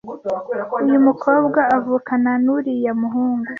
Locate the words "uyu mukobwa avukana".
0.83-2.31